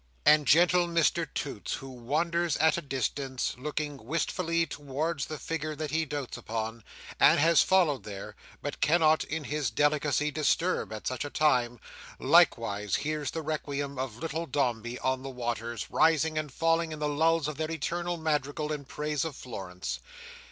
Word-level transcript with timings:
And 0.25 0.47
gentle 0.47 0.87
Mr 0.87 1.27
Toots, 1.31 1.73
who 1.73 1.91
wanders 1.91 2.57
at 2.57 2.75
a 2.75 2.81
distance, 2.81 3.53
looking 3.55 4.03
wistfully 4.03 4.65
towards 4.65 5.27
the 5.27 5.37
figure 5.37 5.75
that 5.75 5.91
he 5.91 6.05
dotes 6.05 6.37
upon, 6.37 6.83
and 7.19 7.39
has 7.39 7.61
followed 7.61 8.01
there, 8.03 8.35
but 8.63 8.81
cannot 8.81 9.23
in 9.23 9.43
his 9.43 9.69
delicacy 9.69 10.31
disturb 10.31 10.91
at 10.91 11.05
such 11.05 11.23
a 11.23 11.29
time, 11.29 11.79
likewise 12.17 12.95
hears 12.95 13.29
the 13.29 13.43
requiem 13.43 13.99
of 13.99 14.17
little 14.17 14.47
Dombey 14.47 14.97
on 14.97 15.21
the 15.21 15.29
waters, 15.29 15.85
rising 15.91 16.35
and 16.35 16.51
falling 16.51 16.91
in 16.91 16.97
the 16.97 17.07
lulls 17.07 17.47
of 17.47 17.57
their 17.57 17.69
eternal 17.69 18.17
madrigal 18.17 18.71
in 18.73 18.85
praise 18.85 19.23
of 19.23 19.35
Florence. 19.35 19.99